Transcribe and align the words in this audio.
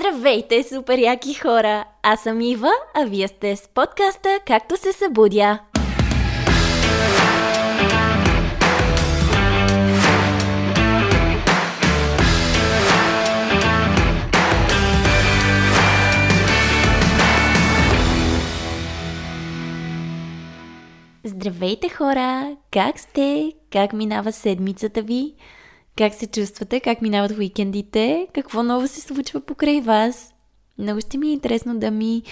Здравейте, 0.00 0.62
супер 0.62 0.98
яки 0.98 1.34
хора! 1.34 1.84
Аз 2.02 2.22
съм 2.22 2.40
Ива, 2.40 2.70
а 2.94 3.04
вие 3.04 3.28
сте 3.28 3.56
с 3.56 3.68
подкаста 3.68 4.38
Както 4.46 4.76
се 4.76 4.92
събудя. 4.92 5.58
Здравейте 21.24 21.88
хора! 21.88 22.56
Как 22.70 22.98
сте? 22.98 23.52
Как 23.72 23.92
минава 23.92 24.32
седмицата 24.32 25.02
ви? 25.02 25.34
Как 25.96 26.14
се 26.14 26.26
чувствате? 26.26 26.80
Как 26.80 27.02
минават 27.02 27.38
уикендите? 27.38 28.28
Какво 28.34 28.62
ново 28.62 28.88
се 28.88 29.00
случва 29.00 29.40
покрай 29.40 29.80
вас? 29.80 30.34
Много 30.78 31.00
ще 31.00 31.18
ми 31.18 31.28
е 31.28 31.32
интересно 31.32 31.78
да 31.78 31.90
ми 31.90 32.22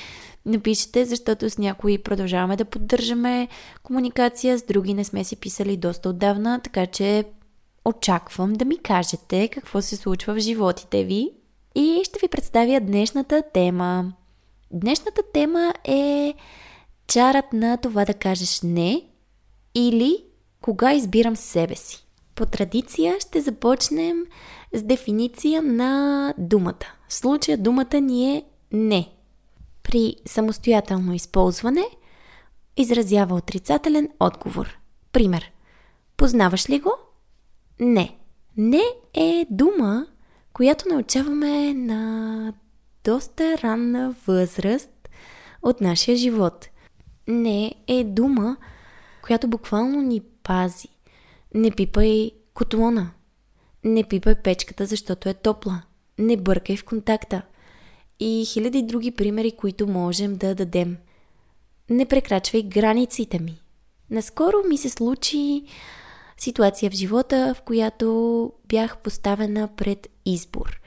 напишете, 0.47 1.05
защото 1.05 1.51
с 1.51 1.59
някои 1.59 1.99
продължаваме 1.99 2.57
да 2.57 2.65
поддържаме 2.65 3.49
комуникация, 3.83 4.59
с 4.59 4.63
други 4.63 4.95
не 4.95 5.05
сме 5.05 5.25
си 5.25 5.37
писали 5.37 5.77
доста 5.77 6.09
отдавна, 6.09 6.61
така 6.65 6.87
че 6.87 7.25
очаквам 7.85 8.53
да 8.53 8.65
ми 8.65 8.79
кажете 8.79 9.49
какво 9.49 9.83
се 9.83 9.97
случва 9.97 10.35
в 10.35 10.39
животите 10.39 11.05
ви 11.05 11.31
и 11.75 12.01
ще 12.05 12.19
ви 12.19 12.29
представя 12.29 12.81
днешната 12.81 13.43
тема. 13.55 14.13
Днешната 14.71 15.23
тема 15.33 15.75
е 15.85 16.35
чарът 17.07 17.53
на 17.53 17.77
това 17.77 18.05
да 18.05 18.15
кажеш 18.15 18.61
не 18.63 19.03
или 19.75 20.25
кога 20.61 20.93
избирам 20.93 21.37
себе 21.37 21.75
си. 21.75 22.08
По 22.39 22.47
традиция 22.47 23.17
ще 23.21 23.41
започнем 23.41 24.25
с 24.73 24.83
дефиниция 24.83 25.63
на 25.63 26.35
думата. 26.39 26.87
В 27.09 27.15
случая 27.15 27.59
думата 27.59 28.01
ни 28.01 28.37
е 28.37 28.45
не. 28.73 29.13
При 29.83 30.17
самостоятелно 30.27 31.15
използване 31.15 31.85
изразява 32.77 33.35
отрицателен 33.35 34.09
отговор. 34.21 34.79
Пример. 35.13 35.53
Познаваш 36.17 36.71
ли 36.71 36.79
го? 36.79 36.93
Не. 37.81 38.17
Не 38.57 38.83
е 39.15 39.47
дума, 39.51 40.07
която 40.53 40.89
научаваме 40.89 41.75
на 41.75 42.53
доста 43.05 43.59
ранна 43.59 44.15
възраст 44.27 45.09
от 45.63 45.81
нашия 45.81 46.17
живот. 46.17 46.69
Не 47.29 47.75
е 47.87 48.05
дума, 48.05 48.57
която 49.23 49.49
буквално 49.49 50.03
ни 50.03 50.21
пази. 50.43 50.89
Не 51.55 51.71
пипай 51.71 52.31
котлона. 52.55 53.11
Не 53.85 54.05
пипай 54.05 54.35
печката, 54.35 54.87
защото 54.87 55.29
е 55.29 55.35
топла. 55.35 55.83
Не 56.19 56.37
бъркай 56.37 56.77
в 56.77 56.85
контакта. 56.85 57.43
И 58.21 58.45
хиляди 58.53 58.83
други 58.83 59.11
примери, 59.11 59.53
които 59.53 59.87
можем 59.87 60.37
да 60.37 60.55
дадем. 60.55 60.97
Не 61.91 62.07
прекрачвай 62.07 62.63
границите 62.63 63.39
ми. 63.39 63.61
Наскоро 64.11 64.57
ми 64.69 64.79
се 64.79 64.89
случи 64.89 65.65
ситуация 66.39 66.91
в 66.91 66.95
живота, 66.95 67.55
в 67.57 67.63
която 67.63 68.53
бях 68.69 68.99
поставена 68.99 69.69
пред 69.77 70.09
избор. 70.25 70.81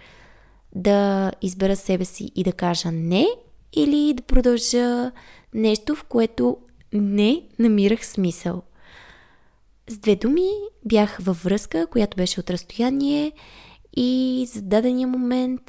Да 0.75 1.31
избера 1.41 1.75
себе 1.75 2.05
си 2.05 2.31
и 2.35 2.43
да 2.43 2.53
кажа 2.53 2.91
не, 2.91 3.27
или 3.73 4.13
да 4.13 4.23
продължа 4.23 5.11
нещо, 5.53 5.95
в 5.95 6.03
което 6.03 6.57
не 6.93 7.43
намирах 7.59 8.05
смисъл. 8.05 8.61
С 9.87 9.97
две 9.97 10.15
думи 10.15 10.49
бях 10.85 11.17
във 11.21 11.43
връзка, 11.43 11.87
която 11.87 12.17
беше 12.17 12.39
от 12.39 12.49
разстояние 12.49 13.31
и 13.97 14.45
за 14.53 14.61
дадения 14.61 15.07
момент 15.07 15.61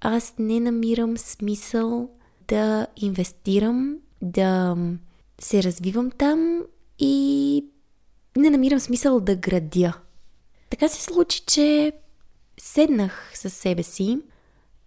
аз 0.00 0.34
не 0.38 0.60
намирам 0.60 1.18
смисъл 1.18 2.10
да 2.48 2.86
инвестирам, 2.96 3.98
да 4.22 4.76
се 5.40 5.62
развивам 5.62 6.10
там 6.10 6.62
и 6.98 7.64
не 8.36 8.50
намирам 8.50 8.80
смисъл 8.80 9.20
да 9.20 9.36
градя. 9.36 9.92
Така 10.70 10.88
се 10.88 11.02
случи, 11.02 11.42
че 11.46 11.92
седнах 12.60 13.30
със 13.34 13.54
себе 13.54 13.82
си 13.82 14.18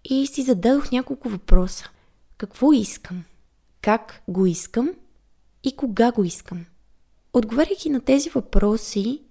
и 0.06 0.28
си 0.28 0.42
зададох 0.42 0.92
няколко 0.92 1.30
въпроса. 1.30 1.90
Какво 2.38 2.74
искам? 2.74 3.24
Как 3.82 4.24
го 4.28 4.46
искам? 4.46 4.92
И 5.64 5.76
кога 5.76 6.12
го 6.12 6.24
искам? 6.24 6.66
Отговаряйки 7.34 7.90
на 7.90 8.02
тези 8.02 8.30
въпроси, 8.30 9.22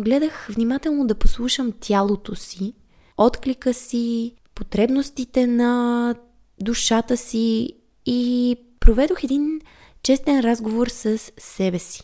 гледах 0.00 0.48
внимателно 0.50 1.06
да 1.06 1.14
послушам 1.14 1.72
тялото 1.80 2.34
си, 2.34 2.74
отклика 3.18 3.74
си, 3.74 4.34
потребностите 4.54 5.46
на 5.46 6.14
душата 6.60 7.16
си 7.16 7.72
и 8.06 8.56
проведох 8.80 9.24
един 9.24 9.60
честен 10.02 10.40
разговор 10.40 10.86
с 10.86 11.18
себе 11.38 11.78
си. 11.78 12.02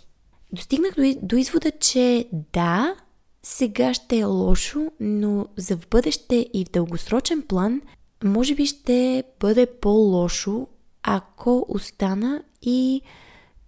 Достигнах 0.53 0.95
до, 0.95 1.15
до 1.23 1.37
извода, 1.37 1.71
че 1.71 2.29
да, 2.53 2.95
сега 3.43 3.95
ще 3.95 4.19
е 4.19 4.25
лошо, 4.25 4.91
но 5.01 5.47
за 5.57 5.77
в 5.77 5.89
бъдеще 5.91 6.47
и 6.55 6.65
в 6.65 6.71
дългосрочен 6.71 7.43
план 7.43 7.81
може 8.25 8.55
би 8.55 8.67
ще 8.67 9.25
бъде 9.41 9.67
по-лошо, 9.67 10.67
ако 11.03 11.67
остана 11.69 12.43
и 12.63 13.03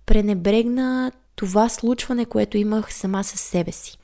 пренебрегна 0.06 1.12
това 1.37 1.69
случване, 1.69 2.25
което 2.25 2.56
имах 2.56 2.94
сама 2.94 3.25
със 3.25 3.41
себе 3.41 3.72
си. 3.72 3.98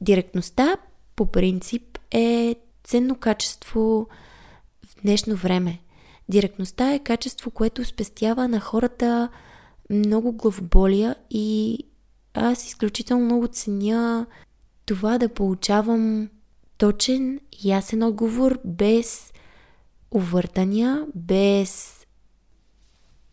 Директността, 0.00 0.76
по 1.16 1.26
принцип, 1.26 1.98
е 2.10 2.56
ценно 2.84 3.16
качество 3.16 4.06
в 4.86 5.02
днешно 5.02 5.36
време. 5.36 5.78
Директността 6.28 6.94
е 6.94 6.98
качество, 6.98 7.50
което 7.50 7.84
спестява 7.84 8.48
на 8.48 8.60
хората 8.60 9.28
много 9.90 10.32
главоболия 10.32 11.16
и 11.30 11.78
аз 12.34 12.66
изключително 12.66 13.24
много 13.24 13.48
ценя 13.48 14.26
това 14.86 15.18
да 15.18 15.28
получавам 15.28 16.28
точен, 16.78 17.40
ясен 17.64 18.02
отговор, 18.02 18.58
без 18.64 19.32
увъртания, 20.10 21.06
без 21.14 22.00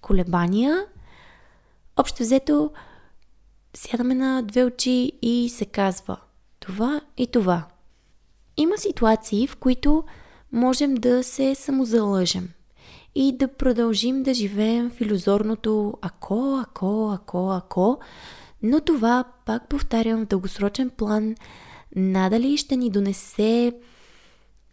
колебания. 0.02 0.86
Общо 1.98 2.24
взето, 2.24 2.72
сядаме 3.74 4.16
на 4.16 4.42
две 4.42 4.64
очи 4.64 5.12
и 5.22 5.50
се 5.50 5.66
казва 5.66 6.18
това 6.60 7.02
и 7.18 7.28
това. 7.28 7.68
Има 8.58 8.78
ситуации, 8.78 9.48
в 9.48 9.56
които 9.56 10.04
можем 10.52 10.96
да 10.96 11.24
се 11.24 11.56
самозалъжем 11.56 12.50
и 13.16 13.38
да 13.38 13.48
продължим 13.48 14.24
да 14.24 14.34
живеем 14.34 14.90
в 14.90 15.02
иллюзорното 15.02 15.94
ако, 16.02 16.60
ако, 16.64 17.12
ако, 17.14 17.52
ако, 17.52 18.00
но 18.64 18.80
това, 18.80 19.24
пак 19.46 19.70
повтарям, 19.70 20.22
в 20.22 20.28
дългосрочен 20.28 20.90
план 20.90 21.36
надали 21.96 22.58
ще 22.58 22.76
ни 22.76 22.90
донесе 22.90 23.74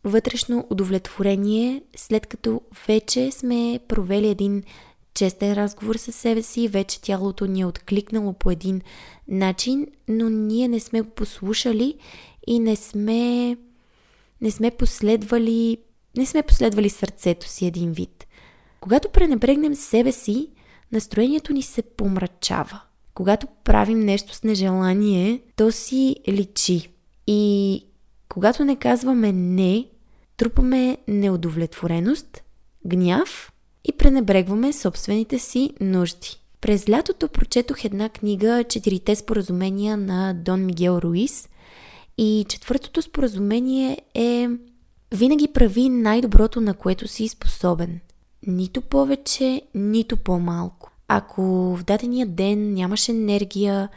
вътрешно 0.04 0.66
удовлетворение, 0.70 1.82
след 1.96 2.26
като 2.26 2.60
вече 2.88 3.30
сме 3.30 3.80
провели 3.88 4.28
един 4.28 4.62
честен 5.18 5.52
разговор 5.52 5.96
с 5.96 6.12
себе 6.12 6.42
си, 6.42 6.68
вече 6.68 7.00
тялото 7.00 7.46
ни 7.46 7.60
е 7.60 7.66
откликнало 7.66 8.32
по 8.32 8.50
един 8.50 8.80
начин, 9.28 9.86
но 10.08 10.28
ние 10.28 10.68
не 10.68 10.80
сме 10.80 11.00
го 11.00 11.10
послушали 11.10 11.98
и 12.46 12.58
не 12.58 12.76
сме, 12.76 13.56
не 14.40 14.50
сме 14.50 14.70
последвали, 14.70 15.78
не 16.16 16.26
сме 16.26 16.42
последвали 16.42 16.90
сърцето 16.90 17.48
си 17.48 17.66
един 17.66 17.92
вид. 17.92 18.26
Когато 18.80 19.08
пренебрегнем 19.08 19.74
себе 19.74 20.12
си, 20.12 20.48
настроението 20.92 21.52
ни 21.52 21.62
се 21.62 21.82
помрачава. 21.82 22.80
Когато 23.14 23.46
правим 23.64 24.00
нещо 24.00 24.34
с 24.34 24.42
нежелание, 24.42 25.42
то 25.56 25.72
си 25.72 26.16
личи. 26.28 26.92
И 27.26 27.84
когато 28.28 28.64
не 28.64 28.76
казваме 28.76 29.32
не, 29.32 29.88
трупаме 30.36 30.98
неудовлетвореност, 31.08 32.42
гняв 32.86 33.52
и 33.84 33.92
пренебрегваме 33.92 34.72
собствените 34.72 35.38
си 35.38 35.70
нужди. 35.80 36.40
През 36.60 36.88
лятото 36.88 37.28
прочетох 37.28 37.84
една 37.84 38.08
книга 38.08 38.64
Четирите 38.68 39.16
споразумения 39.16 39.96
на 39.96 40.34
Дон 40.34 40.66
Мигел 40.66 40.98
Руис 41.02 41.48
и 42.18 42.46
четвъртото 42.48 43.02
споразумение 43.02 43.98
е 44.14 44.48
винаги 45.14 45.48
прави 45.48 45.88
най-доброто, 45.88 46.60
на 46.60 46.74
което 46.74 47.08
си 47.08 47.28
способен. 47.28 48.00
Нито 48.46 48.80
повече, 48.80 49.62
нито 49.74 50.16
по-малко. 50.16 50.90
Ако 51.08 51.42
в 51.76 51.84
дадения 51.84 52.26
ден 52.26 52.72
нямаш 52.72 53.08
енергия, 53.08 53.88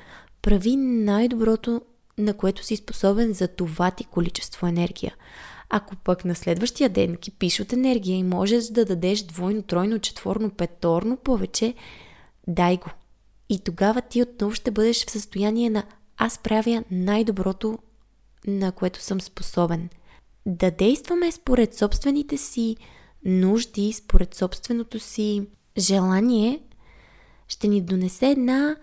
прави 0.42 0.76
най-доброто, 0.76 1.82
на 2.18 2.34
което 2.34 2.66
си 2.66 2.76
способен 2.76 3.34
за 3.34 3.48
това 3.48 3.92
ти 3.92 4.04
количество 4.04 4.68
енергия. 4.68 5.16
Ако 5.74 5.96
пък 5.96 6.26
на 6.26 6.36
следващия 6.36 6.90
ден 6.90 7.16
кипиш 7.16 7.60
от 7.60 7.74
енергия 7.74 8.18
и 8.18 8.24
можеш 8.24 8.66
да 8.66 8.86
дадеш 8.86 9.24
двойно, 9.24 9.62
тройно, 9.62 10.00
четворно, 10.00 10.50
петорно 10.50 11.18
повече, 11.18 11.74
дай 12.48 12.78
го. 12.78 12.90
И 13.50 13.60
тогава 13.60 14.02
ти 14.02 14.22
отново 14.22 14.56
ще 14.56 14.72
бъдеш 14.72 15.06
в 15.06 15.12
състояние 15.12 15.70
на 15.70 15.84
аз 16.18 16.38
правя 16.38 16.84
най-доброто, 16.92 17.80
на 18.48 18.72
което 18.72 19.02
съм 19.02 19.22
способен. 19.22 19.90
Да 20.46 20.72
действаме 20.72 21.32
според 21.32 21.76
собствените 21.76 22.38
си 22.38 22.78
нужди 23.26 23.94
според 23.94 24.36
собственото 24.36 25.00
си 25.00 25.48
желание, 25.78 26.60
ще 27.48 27.68
ни 27.68 27.82
донесе 27.82 28.30
една 28.30 28.76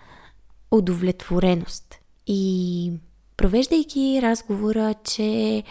удовлетвореност. 0.71 1.95
И 2.27 2.93
провеждайки 3.37 4.21
разговора, 4.23 4.95
че 5.05 5.63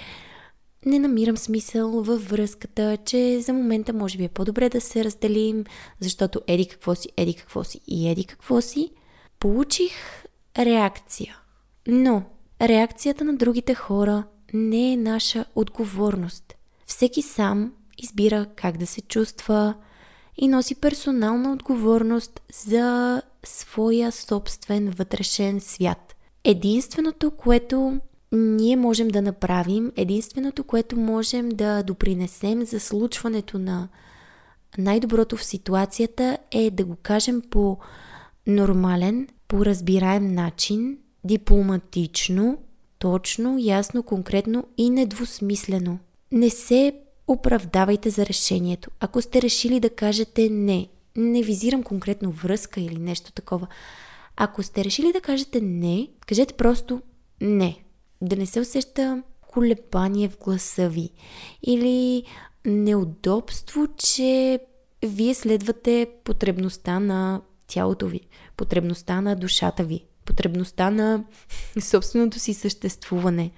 не 0.87 0.99
намирам 0.99 1.37
смисъл 1.37 2.03
във 2.03 2.29
връзката, 2.29 2.97
че 3.05 3.41
за 3.41 3.53
момента 3.53 3.93
може 3.93 4.17
би 4.17 4.23
е 4.23 4.29
по-добре 4.29 4.69
да 4.69 4.81
се 4.81 5.03
разделим, 5.03 5.65
защото 5.99 6.41
еди 6.47 6.67
какво 6.67 6.95
си, 6.95 7.09
еди 7.17 7.33
какво 7.33 7.63
си 7.63 7.79
и 7.87 8.09
еди 8.09 8.25
какво 8.25 8.61
си, 8.61 8.91
получих 9.39 9.93
реакция. 10.57 11.37
Но 11.87 12.23
реакцията 12.61 13.23
на 13.23 13.35
другите 13.35 13.73
хора 13.73 14.23
не 14.53 14.93
е 14.93 14.97
наша 14.97 15.45
отговорност. 15.55 16.55
Всеки 16.85 17.21
сам 17.21 17.73
избира 17.97 18.45
как 18.55 18.77
да 18.77 18.87
се 18.87 19.01
чувства 19.01 19.73
и 20.37 20.47
носи 20.47 20.75
персонална 20.75 21.53
отговорност 21.53 22.41
за 22.53 23.21
своя 23.45 24.11
собствен 24.11 24.89
вътрешен 24.89 25.61
свят. 25.61 26.15
Единственото, 26.43 27.31
което 27.31 27.99
ние 28.31 28.75
можем 28.75 29.07
да 29.07 29.21
направим, 29.21 29.91
единственото, 29.95 30.63
което 30.63 30.97
можем 30.97 31.49
да 31.49 31.83
допринесем 31.83 32.65
за 32.65 32.79
случването 32.79 33.59
на 33.59 33.87
най-доброто 34.77 35.37
в 35.37 35.43
ситуацията 35.43 36.37
е 36.51 36.71
да 36.71 36.85
го 36.85 36.95
кажем 37.03 37.41
по 37.49 37.77
нормален, 38.47 39.27
по 39.47 39.65
разбираем 39.65 40.33
начин, 40.33 40.97
дипломатично, 41.23 42.57
точно, 42.99 43.57
ясно, 43.59 44.03
конкретно 44.03 44.63
и 44.77 44.89
недвусмислено. 44.89 45.99
Не 46.31 46.49
се 46.49 46.93
оправдавайте 47.27 48.09
за 48.09 48.25
решението. 48.25 48.91
Ако 48.99 49.21
сте 49.21 49.41
решили 49.41 49.79
да 49.79 49.89
кажете 49.89 50.49
не, 50.49 50.87
не 51.15 51.43
визирам 51.43 51.83
конкретно 51.83 52.31
връзка 52.31 52.81
или 52.81 52.99
нещо 52.99 53.31
такова. 53.31 53.67
Ако 54.35 54.63
сте 54.63 54.83
решили 54.83 55.13
да 55.13 55.21
кажете 55.21 55.61
не, 55.61 56.07
кажете 56.27 56.53
просто 56.53 57.01
не. 57.41 57.86
Да 58.21 58.35
не 58.35 58.45
се 58.45 58.59
усеща 58.59 59.23
колебание 59.41 60.29
в 60.29 60.37
гласа 60.37 60.89
ви 60.89 61.09
или 61.63 62.23
неудобство, 62.65 63.87
че 63.97 64.59
вие 65.05 65.33
следвате 65.33 66.07
потребността 66.23 66.99
на 66.99 67.41
тялото 67.67 68.07
ви, 68.07 68.21
потребността 68.57 69.21
на 69.21 69.35
душата 69.35 69.83
ви, 69.83 70.05
потребността 70.25 70.89
на 70.89 71.23
собственото 71.79 72.39
си 72.39 72.53
съществуване. 72.53 73.51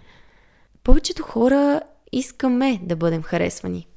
Повечето 0.83 1.23
хора 1.23 1.81
искаме 2.11 2.79
да 2.83 2.95
бъдем 2.95 3.23
харесвани. 3.23 3.87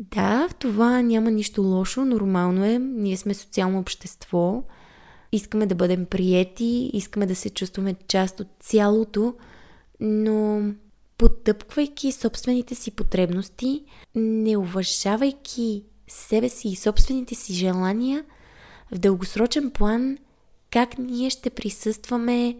Да, 0.00 0.48
в 0.50 0.54
това 0.54 1.02
няма 1.02 1.30
нищо 1.30 1.62
лошо, 1.62 2.04
нормално 2.04 2.64
е. 2.64 2.78
Ние 2.78 3.16
сме 3.16 3.34
социално 3.34 3.78
общество. 3.78 4.62
Искаме 5.32 5.66
да 5.66 5.74
бъдем 5.74 6.06
приети, 6.06 6.90
искаме 6.92 7.26
да 7.26 7.34
се 7.34 7.50
чувстваме 7.50 7.94
част 8.08 8.40
от 8.40 8.48
цялото, 8.60 9.34
но 10.00 10.62
потъпквайки 11.18 12.12
собствените 12.12 12.74
си 12.74 12.90
потребности, 12.90 13.84
не 14.14 14.56
уважавайки 14.56 15.84
себе 16.08 16.48
си 16.48 16.68
и 16.68 16.76
собствените 16.76 17.34
си 17.34 17.54
желания, 17.54 18.24
в 18.92 18.98
дългосрочен 18.98 19.70
план 19.70 20.18
как 20.70 20.98
ние 20.98 21.30
ще 21.30 21.50
присъстваме 21.50 22.56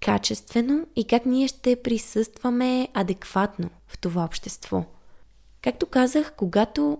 качествено 0.00 0.86
и 0.96 1.04
как 1.04 1.26
ние 1.26 1.48
ще 1.48 1.82
присъстваме 1.82 2.88
адекватно 2.94 3.70
в 3.88 3.98
това 3.98 4.24
общество. 4.24 4.84
Както 5.62 5.86
казах, 5.86 6.32
когато 6.36 6.98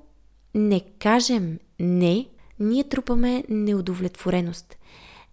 не 0.55 0.81
кажем 0.99 1.59
не, 1.81 2.29
ние 2.61 2.85
трупаме 2.85 3.45
неудовлетвореност. 3.49 4.77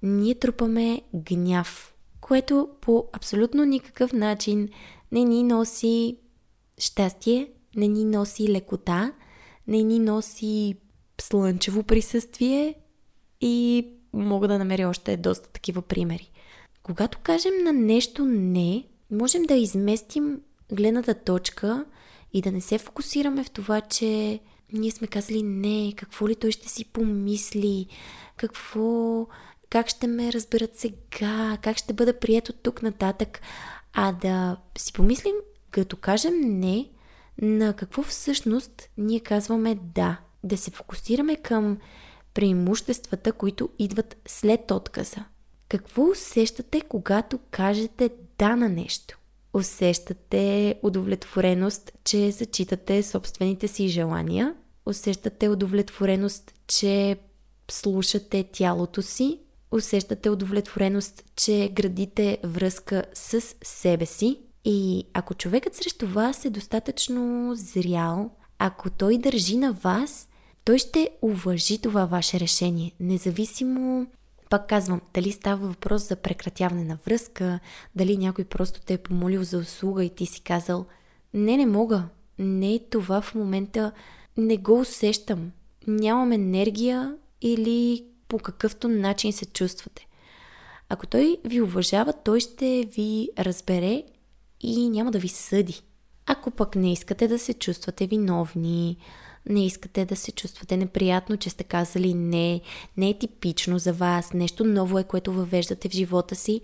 Ние 0.03 0.35
трупаме 0.35 1.01
гняв, 1.15 1.90
което 2.21 2.69
по 2.81 3.07
абсолютно 3.13 3.65
никакъв 3.65 4.13
начин 4.13 4.69
не 5.11 5.23
ни 5.23 5.43
носи 5.43 6.17
щастие, 6.77 7.51
не 7.75 7.87
ни 7.87 8.05
носи 8.05 8.49
лекота, 8.49 9.13
не 9.67 9.83
ни 9.83 9.99
носи 9.99 10.75
слънчево 11.21 11.83
присъствие 11.83 12.75
и 13.41 13.87
мога 14.13 14.47
да 14.47 14.57
намеря 14.57 14.89
още 14.89 15.17
доста 15.17 15.49
такива 15.49 15.81
примери. 15.81 16.31
Когато 16.83 17.19
кажем 17.19 17.53
на 17.63 17.73
нещо 17.73 18.25
не, 18.25 18.83
можем 19.11 19.43
да 19.43 19.53
изместим 19.53 20.41
гледната 20.71 21.13
точка 21.13 21.85
и 22.33 22.41
да 22.41 22.51
не 22.51 22.61
се 22.61 22.77
фокусираме 22.77 23.43
в 23.43 23.49
това, 23.49 23.81
че 23.81 24.39
ние 24.73 24.91
сме 24.91 25.07
казали 25.07 25.43
не, 25.43 25.93
какво 25.97 26.27
ли 26.27 26.35
той 26.35 26.51
ще 26.51 26.69
си 26.69 26.85
помисли, 26.85 27.87
какво, 28.37 29.27
как 29.71 29.87
ще 29.87 30.07
ме 30.07 30.33
разберат 30.33 30.75
сега, 30.75 31.57
как 31.61 31.77
ще 31.77 31.93
бъда 31.93 32.19
прият 32.19 32.49
от 32.49 32.55
тук 32.63 32.81
нататък, 32.81 33.41
а 33.93 34.11
да 34.11 34.57
си 34.77 34.93
помислим, 34.93 35.35
като 35.71 35.97
кажем 35.97 36.33
не, 36.41 36.89
на 37.41 37.73
какво 37.73 38.03
всъщност 38.03 38.89
ние 38.97 39.19
казваме 39.19 39.77
да. 39.95 40.19
Да 40.43 40.57
се 40.57 40.71
фокусираме 40.71 41.35
към 41.35 41.77
преимуществата, 42.33 43.31
които 43.31 43.69
идват 43.79 44.17
след 44.27 44.71
отказа. 44.71 45.25
Какво 45.69 46.03
усещате, 46.03 46.81
когато 46.81 47.39
кажете 47.51 48.09
да 48.37 48.55
на 48.55 48.69
нещо? 48.69 49.19
Усещате 49.53 50.75
удовлетвореност, 50.83 51.91
че 52.03 52.31
зачитате 52.31 53.03
собствените 53.03 53.67
си 53.67 53.87
желания? 53.87 54.55
Усещате 54.85 55.49
удовлетвореност, 55.49 56.53
че 56.67 57.17
слушате 57.71 58.43
тялото 58.51 59.01
си? 59.01 59.39
Усещате 59.71 60.29
удовлетвореност, 60.29 61.23
че 61.35 61.71
градите 61.73 62.37
връзка 62.43 63.03
с 63.13 63.41
себе 63.63 64.05
си? 64.05 64.39
И 64.65 65.07
ако 65.13 65.33
човекът 65.33 65.75
срещу 65.75 66.07
вас 66.07 66.45
е 66.45 66.49
достатъчно 66.49 67.51
зрял, 67.55 68.31
ако 68.59 68.89
той 68.89 69.17
държи 69.17 69.57
на 69.57 69.73
вас, 69.73 70.27
той 70.63 70.77
ще 70.77 71.09
уважи 71.21 71.81
това 71.81 72.05
ваше 72.05 72.39
решение, 72.39 72.91
независимо 72.99 74.07
пак 74.51 74.67
казвам, 74.67 75.01
дали 75.13 75.31
става 75.31 75.67
въпрос 75.67 76.07
за 76.07 76.15
прекратяване 76.15 76.83
на 76.83 76.97
връзка, 77.05 77.59
дали 77.95 78.17
някой 78.17 78.45
просто 78.45 78.81
те 78.81 78.93
е 78.93 78.97
помолил 78.97 79.43
за 79.43 79.57
услуга 79.57 80.03
и 80.03 80.09
ти 80.09 80.25
си 80.25 80.41
казал 80.41 80.85
не, 81.33 81.57
не 81.57 81.65
мога, 81.65 82.03
не 82.39 82.73
е 82.73 82.79
това 82.79 83.21
в 83.21 83.35
момента, 83.35 83.91
не 84.37 84.57
го 84.57 84.79
усещам, 84.79 85.51
нямам 85.87 86.31
енергия 86.31 87.15
или 87.41 88.05
по 88.31 88.39
какъвто 88.39 88.87
начин 88.87 89.33
се 89.33 89.45
чувствате. 89.45 90.07
Ако 90.89 91.07
той 91.07 91.37
ви 91.45 91.61
уважава, 91.61 92.13
той 92.13 92.39
ще 92.39 92.89
ви 92.95 93.29
разбере 93.39 94.03
и 94.61 94.89
няма 94.89 95.11
да 95.11 95.19
ви 95.19 95.27
съди. 95.27 95.81
Ако 96.25 96.51
пък 96.51 96.75
не 96.75 96.91
искате 96.91 97.27
да 97.27 97.39
се 97.39 97.53
чувствате 97.53 98.07
виновни, 98.07 98.97
не 99.49 99.65
искате 99.65 100.05
да 100.05 100.15
се 100.15 100.31
чувствате 100.31 100.77
неприятно, 100.77 101.37
че 101.37 101.49
сте 101.49 101.63
казали 101.63 102.13
не, 102.13 102.61
не 102.97 103.09
е 103.09 103.17
типично 103.17 103.79
за 103.79 103.93
вас, 103.93 104.33
нещо 104.33 104.63
ново 104.63 104.99
е, 104.99 105.03
което 105.03 105.33
въвеждате 105.33 105.89
в 105.89 105.93
живота 105.93 106.35
си, 106.35 106.61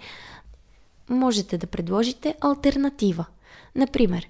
можете 1.10 1.58
да 1.58 1.68
предложите 1.68 2.36
альтернатива. 2.42 3.26
Например, 3.76 4.28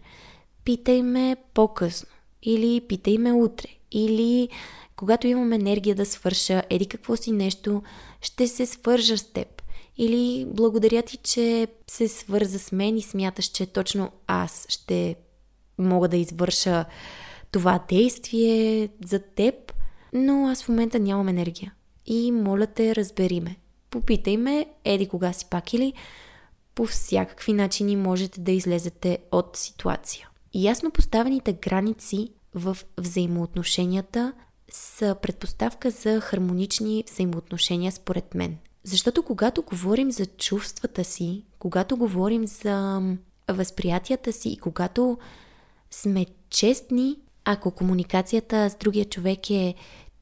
питай 0.64 1.02
ме 1.02 1.38
по-късно, 1.54 2.10
или 2.44 2.82
питай 2.82 3.18
ме 3.18 3.34
утре, 3.34 3.68
или 3.92 4.50
когато 4.98 5.28
имам 5.28 5.54
енергия 5.54 5.96
да 5.96 6.06
свърша, 6.06 6.64
еди 6.70 6.86
какво 6.86 7.16
си 7.16 7.32
нещо, 7.32 7.84
ще 8.22 8.48
се 8.48 8.66
свържа 8.66 9.18
с 9.18 9.34
теб. 9.34 9.62
Или 9.98 10.46
благодаря 10.50 11.02
ти, 11.02 11.18
че 11.18 11.68
се 11.88 12.08
свърза 12.08 12.60
с 12.60 12.72
мен 12.72 12.98
и 12.98 13.02
смяташ, 13.02 13.46
че 13.46 13.66
точно 13.66 14.12
аз 14.28 14.66
ще 14.70 15.16
мога 15.78 16.08
да 16.08 16.18
извърша 16.18 16.86
това 17.52 17.84
действие 17.90 18.90
за 19.06 19.20
теб, 19.20 19.74
но 20.14 20.48
аз 20.48 20.64
в 20.64 20.70
момента 20.70 21.00
нямам 21.00 21.28
енергия. 21.28 21.74
И 22.06 22.32
моля 22.32 22.68
те, 22.68 22.96
разбери 22.96 23.40
ме. 23.40 23.56
Попитай 23.90 24.38
ме, 24.38 24.66
еди 24.84 25.08
кога 25.08 25.34
си 25.34 25.46
пак 25.50 25.74
или 25.74 25.94
по 26.76 26.86
всякакви 26.86 27.54
начини 27.54 27.96
можете 27.96 28.42
да 28.42 28.52
излезете 28.52 29.18
от 29.32 29.58
ситуация. 29.58 30.30
Ясно 30.54 30.92
поставените 30.92 31.54
граници 31.54 32.30
в 32.56 32.78
взаимоотношенията 32.98 34.34
са 34.72 35.16
предпоставка 35.22 35.92
за 35.92 36.22
хармонични 36.22 37.04
взаимоотношения 37.08 37.92
според 37.92 38.36
мен. 38.36 38.58
Защото 38.84 39.24
когато 39.24 39.62
говорим 39.62 40.12
за 40.12 40.26
чувствата 40.26 41.04
си, 41.04 41.44
когато 41.60 41.98
говорим 41.98 42.48
за 42.48 43.02
възприятията 43.52 44.34
си 44.34 44.50
и 44.50 44.58
когато 44.58 45.18
сме 45.92 46.26
честни 46.50 47.18
ако 47.50 47.72
комуникацията 47.72 48.70
с 48.70 48.76
другия 48.76 49.06
човек 49.06 49.50
е 49.50 49.76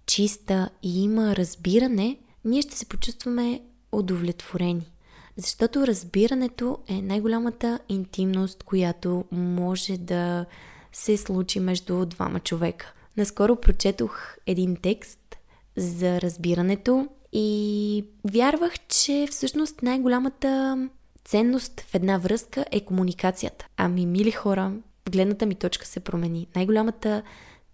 чиста 0.06 0.70
и 0.84 1.04
има 1.04 1.36
разбиране, 1.36 2.18
ние 2.46 2.62
ще 2.62 2.78
се 2.78 2.86
почувстваме 2.86 3.62
удовлетворени. 3.92 4.92
Защото 5.38 5.88
разбирането 5.88 6.78
е 6.88 7.02
най-голямата 7.02 7.80
интимност, 7.90 8.64
която 8.64 9.26
може 9.32 9.98
да 9.98 10.46
се 10.92 11.18
случи 11.18 11.60
между 11.60 12.06
двама 12.06 12.40
човека. 12.40 12.94
Наскоро 13.18 13.56
прочетох 13.56 14.38
един 14.46 14.76
текст 14.76 15.38
за 15.76 16.22
разбирането 16.22 17.08
и 17.32 18.06
вярвах, 18.32 18.74
че 18.88 19.28
всъщност 19.32 19.82
най-голямата 19.82 20.78
ценност 21.26 21.82
в 21.82 21.96
една 21.96 22.18
връзка 22.18 22.66
е 22.72 22.86
комуникацията. 22.86 23.68
Ами, 23.78 24.06
мили 24.06 24.32
хора, 24.32 24.74
гледната 25.12 25.46
ми 25.46 25.56
точка 25.56 25.86
се 25.86 26.00
промени. 26.00 26.48
Най-голямата 26.56 27.24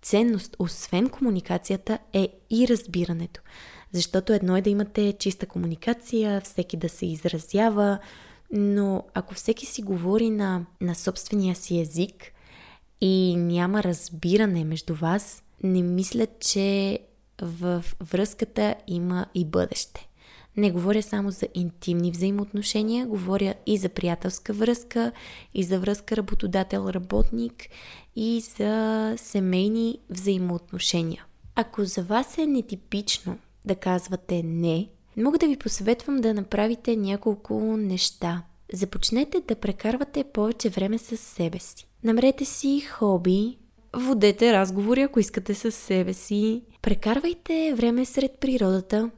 ценност, 0.02 0.56
освен 0.60 1.10
комуникацията, 1.10 2.00
е 2.14 2.30
и 2.50 2.68
разбирането. 2.68 3.42
Защото 3.92 4.34
едно 4.34 4.58
е 4.58 4.62
да 4.62 4.70
имате 4.70 5.14
чиста 5.14 5.46
комуникация, 5.46 6.42
всеки 6.42 6.78
да 6.78 6.90
се 6.90 7.06
изразява, 7.06 8.00
но 8.52 9.04
ако 9.14 9.34
всеки 9.34 9.66
си 9.66 9.82
говори 9.82 10.30
на, 10.30 10.66
на 10.82 10.96
собствения 10.96 11.56
си 11.56 11.80
език 11.80 12.14
и 13.02 13.36
няма 13.38 13.84
разбиране 13.84 14.64
между 14.64 14.96
вас, 14.96 15.44
не 15.64 15.82
мисля, 15.82 16.28
че 16.40 17.00
в 17.42 17.86
връзката 18.02 18.76
има 18.88 19.26
и 19.36 19.46
бъдеще. 19.46 20.08
Не 20.58 20.72
говоря 20.72 21.04
само 21.04 21.32
за 21.32 21.48
интимни 21.54 22.12
взаимоотношения, 22.12 23.06
говоря 23.06 23.54
и 23.66 23.78
за 23.78 23.90
приятелска 23.90 24.54
връзка, 24.54 25.12
и 25.54 25.64
за 25.64 25.80
връзка 25.80 26.18
работодател-работник, 26.18 27.54
и 28.16 28.40
за 28.58 29.14
семейни 29.18 30.00
взаимоотношения. 30.10 31.26
Ако 31.56 31.86
за 31.86 32.04
вас 32.04 32.38
е 32.38 32.46
нетипично 32.46 33.38
да 33.66 33.76
казвате 33.76 34.44
не, 34.44 34.88
мога 35.18 35.38
да 35.38 35.48
ви 35.48 35.58
посъветвам 35.58 36.18
да 36.18 36.34
направите 36.34 36.96
няколко 36.96 37.78
неща. 37.78 38.44
Започнете 38.74 39.42
да 39.48 39.56
прекарвате 39.56 40.24
повече 40.24 40.70
време 40.70 40.98
с 40.98 41.18
себе 41.18 41.60
си. 41.60 41.88
Намерете 42.04 42.46
си 42.46 42.80
хоби, 42.80 43.58
водете 43.98 44.54
разговори, 44.54 45.02
ако 45.02 45.20
искате 45.20 45.54
с 45.54 45.72
себе 45.72 46.14
си. 46.14 46.64
Прекарвайте 46.82 47.74
време 47.78 48.06
сред 48.06 48.32
природата, 48.40 49.12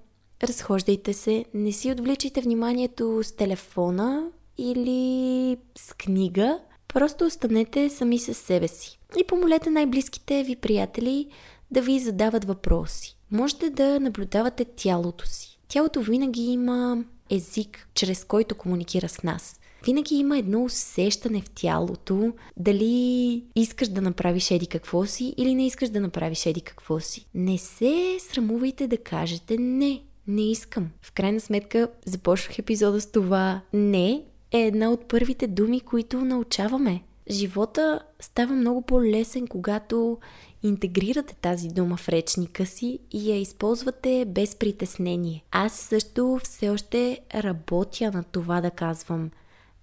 разхождайте 0.43 1.13
се, 1.13 1.45
не 1.53 1.71
си 1.71 1.91
отвличайте 1.91 2.41
вниманието 2.41 3.19
с 3.23 3.31
телефона 3.31 4.27
или 4.57 5.57
с 5.77 5.93
книга, 5.93 6.59
просто 6.87 7.25
останете 7.25 7.89
сами 7.89 8.19
с 8.19 8.33
себе 8.33 8.67
си. 8.67 8.99
И 9.19 9.23
помолете 9.27 9.69
най-близките 9.69 10.43
ви 10.43 10.55
приятели 10.55 11.27
да 11.71 11.81
ви 11.81 11.99
задават 11.99 12.45
въпроси. 12.45 13.17
Можете 13.31 13.69
да 13.69 13.99
наблюдавате 13.99 14.65
тялото 14.65 15.27
си. 15.27 15.59
Тялото 15.67 16.01
винаги 16.01 16.41
има 16.41 17.03
език, 17.29 17.89
чрез 17.93 18.23
който 18.23 18.55
комуникира 18.55 19.09
с 19.09 19.23
нас. 19.23 19.59
Винаги 19.85 20.15
има 20.15 20.37
едно 20.37 20.63
усещане 20.63 21.41
в 21.41 21.49
тялото, 21.49 22.33
дали 22.57 23.43
искаш 23.55 23.87
да 23.87 24.01
направиш 24.01 24.51
еди 24.51 24.67
какво 24.67 25.05
си 25.05 25.33
или 25.37 25.55
не 25.55 25.65
искаш 25.65 25.89
да 25.89 26.01
направиш 26.01 26.45
еди 26.45 26.61
какво 26.61 26.99
си. 26.99 27.25
Не 27.33 27.57
се 27.57 28.17
срамувайте 28.19 28.87
да 28.87 28.97
кажете 28.97 29.57
не. 29.57 30.01
Не 30.27 30.51
искам. 30.51 30.89
В 31.01 31.11
крайна 31.11 31.39
сметка 31.39 31.87
започнах 32.05 32.59
епизода 32.59 33.01
с 33.01 33.11
това. 33.11 33.61
Не 33.73 34.23
е 34.51 34.61
една 34.61 34.91
от 34.91 35.07
първите 35.07 35.47
думи, 35.47 35.79
които 35.79 36.25
научаваме. 36.25 37.03
Живота 37.29 37.99
става 38.19 38.53
много 38.55 38.81
по-лесен, 38.81 39.47
когато 39.47 40.17
интегрирате 40.63 41.35
тази 41.35 41.67
дума 41.67 41.97
в 41.97 42.09
речника 42.09 42.65
си 42.65 42.99
и 43.11 43.31
я 43.31 43.39
използвате 43.39 44.25
без 44.27 44.55
притеснение. 44.55 45.43
Аз 45.51 45.73
също 45.73 46.39
все 46.43 46.69
още 46.69 47.19
работя 47.35 48.11
на 48.11 48.23
това 48.23 48.61
да 48.61 48.71
казвам 48.71 49.29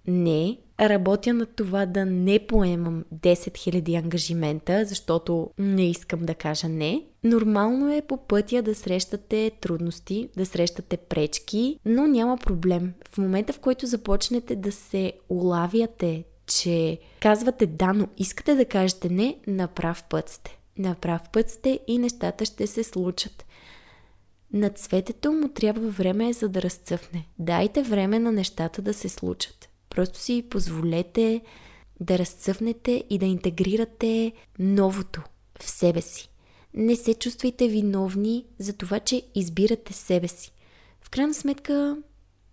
не, 0.07 0.57
работя 0.79 1.33
на 1.33 1.45
това 1.45 1.85
да 1.85 2.05
не 2.05 2.47
поемам 2.47 3.03
10 3.15 3.33
000 3.33 4.03
ангажимента, 4.03 4.85
защото 4.85 5.49
не 5.57 5.89
искам 5.89 6.19
да 6.19 6.35
кажа 6.35 6.69
не. 6.69 7.05
Нормално 7.23 7.93
е 7.93 8.01
по 8.01 8.17
пътя 8.17 8.61
да 8.61 8.75
срещате 8.75 9.51
трудности, 9.61 10.29
да 10.37 10.45
срещате 10.45 10.97
пречки, 10.97 11.79
но 11.85 12.07
няма 12.07 12.37
проблем. 12.37 12.93
В 13.13 13.17
момента, 13.17 13.53
в 13.53 13.59
който 13.59 13.85
започнете 13.85 14.55
да 14.55 14.71
се 14.71 15.13
улавяте, 15.29 16.23
че 16.45 16.97
казвате 17.19 17.65
да, 17.65 17.93
но 17.93 18.07
искате 18.17 18.55
да 18.55 18.65
кажете 18.65 19.09
не, 19.09 19.37
на 19.47 19.67
прав 19.67 20.03
път 20.09 20.29
сте. 20.29 20.57
На 20.77 20.95
прав 20.95 21.21
път 21.33 21.49
сте 21.49 21.79
и 21.87 21.97
нещата 21.97 22.45
ще 22.45 22.67
се 22.67 22.83
случат. 22.83 23.45
На 24.53 24.69
цветето 24.69 25.31
му 25.31 25.49
трябва 25.49 25.89
време 25.89 26.33
за 26.33 26.49
да 26.49 26.61
разцъфне. 26.61 27.27
Дайте 27.39 27.83
време 27.83 28.19
на 28.19 28.31
нещата 28.31 28.81
да 28.81 28.93
се 28.93 29.09
случат. 29.09 29.70
Просто 29.91 30.19
си 30.19 30.43
позволете 30.49 31.41
да 31.99 32.19
разцъфнете 32.19 33.03
и 33.09 33.17
да 33.17 33.25
интегрирате 33.25 34.31
новото 34.59 35.21
в 35.59 35.69
себе 35.69 36.01
си. 36.01 36.29
Не 36.73 36.95
се 36.95 37.13
чувствайте 37.13 37.67
виновни 37.67 38.45
за 38.59 38.73
това, 38.73 38.99
че 38.99 39.23
избирате 39.35 39.93
себе 39.93 40.27
си. 40.27 40.51
В 41.01 41.09
крайна 41.09 41.33
сметка, 41.33 41.97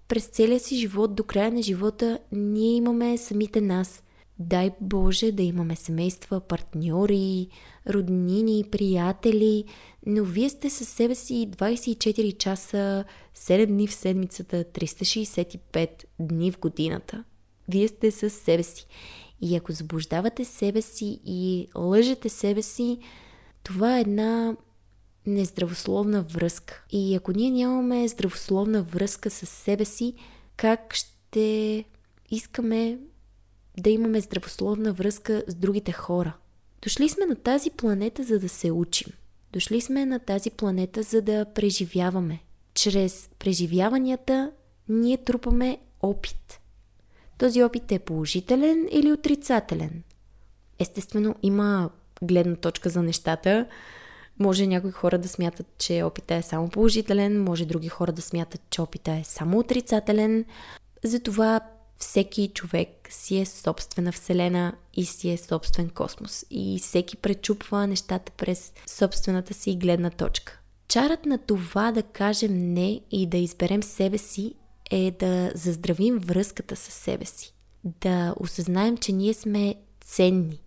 през 0.09 0.27
целия 0.27 0.61
си 0.61 0.77
живот, 0.77 1.15
до 1.15 1.25
края 1.25 1.53
на 1.53 1.63
живота, 1.63 2.19
ние 2.33 2.77
имаме 2.77 3.19
самите 3.19 3.61
нас. 3.61 4.03
Дай 4.39 4.71
Боже 4.81 5.33
да 5.33 5.43
имаме 5.43 5.77
семейства, 5.77 6.41
партньори, 6.41 7.49
роднини, 7.89 8.65
приятели, 8.71 9.65
но 10.07 10.25
вие 10.25 10.49
сте 10.49 10.71
със 10.71 10.89
себе 10.89 11.15
си 11.15 11.49
24 11.57 12.37
часа, 12.37 13.05
7 13.37 13.67
дни 13.67 13.87
в 13.87 13.95
седмицата, 13.95 14.65
365 14.65 16.05
дни 16.21 16.53
в 16.53 16.59
годината. 16.59 17.25
Вие 17.69 17.89
сте 17.89 18.11
със 18.11 18.33
себе 18.33 18.63
си. 18.63 18.87
И 19.41 19.57
ако 19.57 19.73
заблуждавате 19.73 20.45
себе 20.45 20.83
си 20.83 21.21
и 21.25 21.69
лъжете 21.77 22.29
себе 22.29 22.63
си, 22.63 22.99
това 23.63 23.99
е 23.99 24.01
една 24.01 24.57
нездравословна 25.27 26.23
връзка. 26.23 26.85
И 26.91 27.15
ако 27.15 27.33
ние 27.33 27.51
нямаме 27.51 28.09
здравословна 28.09 28.83
връзка 28.83 29.31
с 29.31 29.47
себе 29.47 29.85
си, 29.85 30.15
как 30.57 30.95
ще 30.95 31.85
искаме 32.31 32.99
да 33.81 33.91
имаме 33.91 34.21
здравословна 34.21 34.93
връзка 34.93 35.43
с 35.49 35.55
другите 35.55 35.93
хора? 35.93 36.37
Дошли 36.83 37.09
сме 37.09 37.27
на 37.27 37.37
тази 37.37 37.71
планета, 37.71 38.23
за 38.25 38.39
да 38.39 38.49
се 38.49 38.71
учим. 38.71 39.13
Дошли 39.53 39.81
сме 39.81 40.07
на 40.07 40.19
тази 40.19 40.51
планета, 40.51 41.03
за 41.03 41.23
да 41.23 41.45
преживяваме. 41.45 42.41
Чрез 42.75 43.29
преживяванията 43.39 44.53
ние 44.89 45.17
трупаме 45.17 45.79
опит. 46.03 46.61
Този 47.39 47.63
опит 47.63 47.93
е 47.93 47.99
положителен 47.99 48.89
или 48.91 49.13
отрицателен. 49.13 50.03
Естествено, 50.79 51.35
има 51.43 51.91
гледна 52.23 52.57
точка 52.57 52.91
за 52.91 53.03
нещата. 53.03 53.67
Може 54.39 54.67
някои 54.67 54.91
хора 54.91 55.19
да 55.19 55.29
смятат, 55.29 55.67
че 55.79 56.03
опита 56.03 56.35
е 56.35 56.43
само 56.43 56.69
положителен, 56.69 57.43
може 57.45 57.67
други 57.67 57.89
хора 57.89 58.13
да 58.13 58.23
смятат, 58.23 58.61
че 58.71 58.83
опита 58.83 59.13
е 59.13 59.25
само 59.25 59.59
отрицателен. 59.59 60.45
Затова 61.05 61.61
всеки 61.99 62.51
човек 62.55 63.09
си 63.11 63.39
е 63.39 63.47
собствена 63.47 64.13
вселена 64.13 64.75
и 64.95 65.05
си 65.05 65.31
е 65.31 65.37
собствен 65.37 65.91
космос. 65.91 66.47
И 66.51 66.79
всеки 66.79 67.17
пречупва 67.17 67.87
нещата 67.87 68.33
през 68.33 68.73
собствената 68.87 69.55
си 69.55 69.77
гледна 69.77 70.11
точка. 70.11 70.61
Чарът 70.89 71.27
на 71.27 71.39
това 71.39 71.93
да 71.93 72.03
кажем 72.03 72.73
не 72.75 73.01
и 73.11 73.27
да 73.27 73.37
изберем 73.37 73.83
себе 73.83 74.19
си 74.19 74.55
е 74.91 75.11
да 75.11 75.53
заздравим 75.55 76.19
връзката 76.19 76.77
с 76.77 76.93
себе 76.93 77.25
си. 77.25 77.55
Да 77.85 78.35
осъзнаем, 78.41 78.97
че 78.97 79.13
ние 79.13 79.35
сме 79.35 79.75
ценни. 80.01 80.63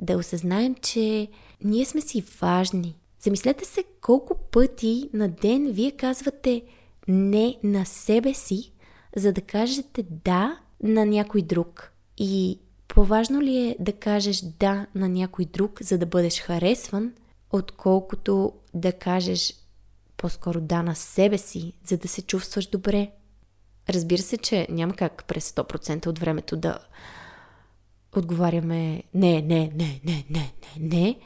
Да 0.00 0.16
осъзнаем, 0.16 0.74
че 0.74 1.28
ние 1.64 1.84
сме 1.84 2.00
си 2.00 2.24
важни. 2.40 2.96
Замислете 3.20 3.64
се 3.64 3.84
колко 4.00 4.34
пъти 4.34 5.10
на 5.12 5.28
ден 5.28 5.72
вие 5.72 5.90
казвате 5.90 6.62
не 7.08 7.58
на 7.62 7.86
себе 7.86 8.34
си, 8.34 8.72
за 9.16 9.32
да 9.32 9.40
кажете 9.40 10.04
да 10.24 10.58
на 10.82 11.06
някой 11.06 11.42
друг. 11.42 11.92
И 12.18 12.58
по-важно 12.88 13.42
ли 13.42 13.56
е 13.56 13.76
да 13.80 13.92
кажеш 13.92 14.40
да 14.40 14.86
на 14.94 15.08
някой 15.08 15.44
друг, 15.44 15.82
за 15.82 15.98
да 15.98 16.06
бъдеш 16.06 16.40
харесван, 16.40 17.12
отколкото 17.50 18.52
да 18.74 18.92
кажеш 18.92 19.54
по-скоро 20.16 20.60
да 20.60 20.82
на 20.82 20.94
себе 20.94 21.38
си, 21.38 21.72
за 21.84 21.96
да 21.96 22.08
се 22.08 22.22
чувстваш 22.22 22.66
добре? 22.66 23.10
Разбира 23.90 24.22
се, 24.22 24.36
че 24.36 24.66
няма 24.70 24.94
как 24.94 25.24
през 25.28 25.50
100% 25.50 26.06
от 26.06 26.18
времето 26.18 26.56
да 26.56 26.78
отговаряме 28.16 29.02
не, 29.14 29.42
не, 29.42 29.72
не, 29.74 30.00
не, 30.04 30.24
не, 30.30 30.52
не, 30.78 30.78
не, 30.80 31.18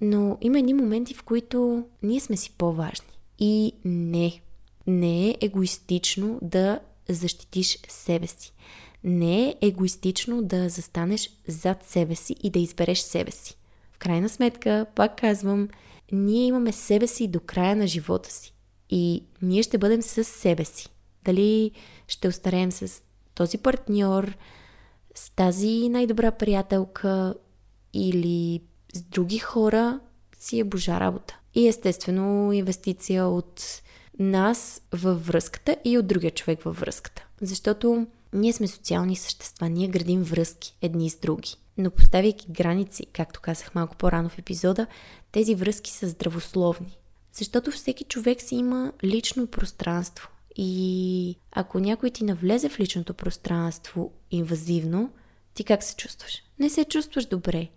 но 0.00 0.38
има 0.40 0.58
едни 0.58 0.74
моменти, 0.74 1.14
в 1.14 1.22
които 1.22 1.84
ние 2.02 2.20
сме 2.20 2.36
си 2.36 2.54
по-важни. 2.58 3.18
И 3.38 3.72
не, 3.84 4.40
не 4.86 5.28
е 5.28 5.36
егоистично 5.40 6.38
да 6.42 6.80
защитиш 7.08 7.78
себе 7.88 8.26
си. 8.26 8.52
Не 9.04 9.48
е 9.48 9.56
егоистично 9.60 10.42
да 10.42 10.68
застанеш 10.68 11.30
зад 11.48 11.84
себе 11.84 12.14
си 12.14 12.36
и 12.42 12.50
да 12.50 12.58
избереш 12.58 12.98
себе 12.98 13.30
си. 13.30 13.56
В 13.92 13.98
крайна 13.98 14.28
сметка, 14.28 14.86
пак 14.94 15.20
казвам, 15.20 15.68
ние 16.12 16.46
имаме 16.46 16.72
себе 16.72 17.06
си 17.06 17.28
до 17.28 17.40
края 17.40 17.76
на 17.76 17.86
живота 17.86 18.30
си. 18.32 18.54
И 18.90 19.24
ние 19.42 19.62
ще 19.62 19.78
бъдем 19.78 20.02
с 20.02 20.24
себе 20.24 20.64
си. 20.64 20.88
Дали 21.24 21.70
ще 22.08 22.28
остареем 22.28 22.72
с 22.72 23.02
този 23.34 23.58
партньор, 23.58 24.36
с 25.14 25.30
тази 25.30 25.88
най-добра 25.88 26.30
приятелка 26.30 27.34
или 27.92 28.62
с 28.94 29.02
други 29.02 29.38
хора, 29.38 30.00
си 30.38 30.58
е 30.58 30.64
божа 30.64 31.00
работа. 31.00 31.38
И 31.54 31.68
естествено 31.68 32.52
инвестиция 32.52 33.26
от 33.26 33.82
нас 34.18 34.82
във 34.92 35.26
връзката 35.26 35.76
и 35.84 35.98
от 35.98 36.06
другия 36.06 36.30
човек 36.30 36.62
във 36.62 36.80
връзката. 36.80 37.26
Защото 37.40 38.06
ние 38.32 38.52
сме 38.52 38.68
социални 38.68 39.16
същества, 39.16 39.68
ние 39.68 39.88
градим 39.88 40.22
връзки 40.22 40.76
едни 40.82 41.10
с 41.10 41.18
други. 41.18 41.56
Но 41.78 41.90
поставяйки 41.90 42.46
граници, 42.50 43.06
както 43.06 43.40
казах 43.40 43.74
малко 43.74 43.96
по-рано 43.96 44.28
в 44.28 44.38
епизода, 44.38 44.86
тези 45.32 45.54
връзки 45.54 45.90
са 45.90 46.08
здравословни. 46.08 46.98
Защото 47.32 47.70
всеки 47.70 48.04
човек 48.04 48.42
си 48.42 48.54
има 48.54 48.92
лично 49.04 49.46
пространство. 49.46 50.28
И 50.56 51.36
ако 51.52 51.78
някой 51.78 52.10
ти 52.10 52.24
навлезе 52.24 52.68
в 52.68 52.80
личното 52.80 53.14
пространство 53.14 54.12
инвазивно, 54.30 55.10
ти 55.54 55.64
как 55.64 55.82
се 55.82 55.96
чувстваш? 55.96 56.42
Не 56.58 56.70
се 56.70 56.84
чувстваш 56.84 57.26
добре. 57.26 57.68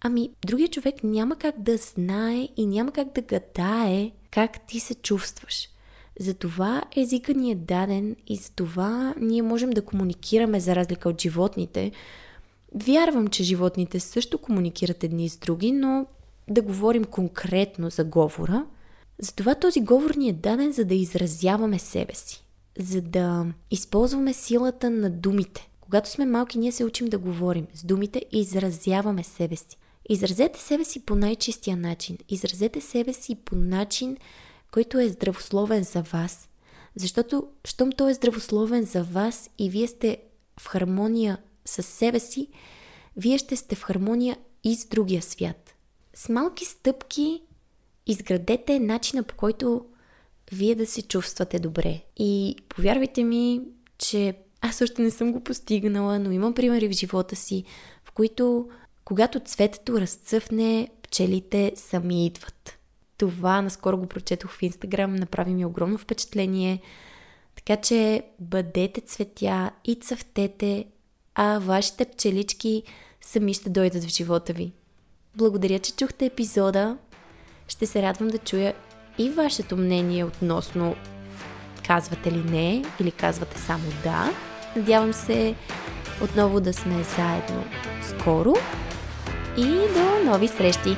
Ами, 0.00 0.30
другия 0.46 0.68
човек 0.68 1.04
няма 1.04 1.36
как 1.36 1.62
да 1.62 1.76
знае 1.76 2.48
и 2.56 2.66
няма 2.66 2.92
как 2.92 3.12
да 3.14 3.22
гадае 3.22 4.12
как 4.30 4.66
ти 4.66 4.80
се 4.80 4.94
чувстваш. 4.94 5.68
Затова 6.20 6.82
езика 6.96 7.34
ни 7.34 7.50
е 7.50 7.54
даден 7.54 8.16
и 8.26 8.36
затова 8.36 9.14
ние 9.20 9.42
можем 9.42 9.70
да 9.70 9.84
комуникираме 9.84 10.60
за 10.60 10.76
разлика 10.76 11.08
от 11.08 11.20
животните. 11.20 11.92
Вярвам, 12.74 13.28
че 13.28 13.42
животните 13.42 14.00
също 14.00 14.38
комуникират 14.38 15.04
едни 15.04 15.28
с 15.28 15.36
други, 15.36 15.72
но 15.72 16.06
да 16.48 16.62
говорим 16.62 17.04
конкретно 17.04 17.90
за 17.90 18.04
говора, 18.04 18.64
затова 19.18 19.54
този 19.54 19.80
говор 19.80 20.14
ни 20.16 20.28
е 20.28 20.32
даден 20.32 20.72
за 20.72 20.84
да 20.84 20.94
изразяваме 20.94 21.78
себе 21.78 22.14
си, 22.14 22.44
за 22.78 23.00
да 23.00 23.46
използваме 23.70 24.32
силата 24.32 24.90
на 24.90 25.10
думите. 25.10 25.70
Когато 25.80 26.10
сме 26.10 26.26
малки, 26.26 26.58
ние 26.58 26.72
се 26.72 26.84
учим 26.84 27.06
да 27.06 27.18
говорим 27.18 27.66
с 27.74 27.84
думите 27.84 28.24
и 28.32 28.40
изразяваме 28.40 29.24
себе 29.24 29.56
си. 29.56 29.76
Изразете 30.12 30.60
себе 30.60 30.84
си 30.84 31.00
по 31.00 31.14
най-чистия 31.14 31.76
начин. 31.76 32.18
Изразете 32.28 32.80
себе 32.80 33.12
си 33.12 33.34
по 33.34 33.56
начин, 33.56 34.16
който 34.72 34.98
е 34.98 35.08
здравословен 35.08 35.84
за 35.84 36.02
вас. 36.02 36.48
Защото, 36.96 37.48
щом 37.64 37.92
той 37.92 38.10
е 38.10 38.14
здравословен 38.14 38.84
за 38.84 39.02
вас 39.02 39.50
и 39.58 39.70
вие 39.70 39.86
сте 39.86 40.18
в 40.60 40.66
хармония 40.66 41.38
с 41.64 41.82
себе 41.82 42.20
си, 42.20 42.48
вие 43.16 43.38
ще 43.38 43.56
сте 43.56 43.76
в 43.76 43.82
хармония 43.82 44.38
и 44.64 44.76
с 44.76 44.86
другия 44.86 45.22
свят. 45.22 45.74
С 46.14 46.28
малки 46.28 46.64
стъпки 46.64 47.42
изградете 48.06 48.80
начина 48.80 49.22
по 49.22 49.34
който 49.34 49.86
вие 50.52 50.74
да 50.74 50.86
се 50.86 51.02
чувствате 51.02 51.58
добре. 51.58 52.02
И 52.16 52.56
повярвайте 52.68 53.24
ми, 53.24 53.60
че 53.98 54.34
аз 54.60 54.80
още 54.80 55.02
не 55.02 55.10
съм 55.10 55.32
го 55.32 55.40
постигнала, 55.40 56.18
но 56.18 56.32
имам 56.32 56.54
примери 56.54 56.88
в 56.88 56.92
живота 56.92 57.36
си, 57.36 57.64
в 58.04 58.12
които 58.12 58.68
когато 59.04 59.40
цветето 59.40 60.00
разцъфне, 60.00 60.88
пчелите 61.02 61.72
сами 61.76 62.26
идват. 62.26 62.78
Това 63.18 63.62
наскоро 63.62 63.98
го 63.98 64.06
прочетох 64.06 64.50
в 64.50 64.62
Инстаграм, 64.62 65.16
направи 65.16 65.54
ми 65.54 65.64
огромно 65.64 65.98
впечатление. 65.98 66.80
Така 67.56 67.76
че 67.76 68.22
бъдете 68.40 69.00
цветя 69.00 69.70
и 69.84 69.94
цъфтете, 69.94 70.84
а 71.34 71.58
вашите 71.58 72.04
пчелички 72.04 72.82
сами 73.20 73.54
ще 73.54 73.70
дойдат 73.70 74.04
в 74.04 74.08
живота 74.08 74.52
ви. 74.52 74.72
Благодаря, 75.36 75.78
че 75.78 75.96
чухте 75.96 76.26
епизода. 76.26 76.98
Ще 77.68 77.86
се 77.86 78.02
радвам 78.02 78.28
да 78.28 78.38
чуя 78.38 78.74
и 79.18 79.30
вашето 79.30 79.76
мнение 79.76 80.24
относно 80.24 80.96
казвате 81.86 82.32
ли 82.32 82.44
не 82.44 82.84
или 83.00 83.10
казвате 83.10 83.58
само 83.58 83.84
да. 84.02 84.32
Надявам 84.76 85.12
се 85.12 85.54
отново 86.22 86.60
да 86.60 86.72
сме 86.72 87.02
заедно 87.02 87.64
скоро 88.02 88.54
и 89.56 89.88
до 89.94 90.30
нови 90.30 90.48
срещи! 90.48 90.96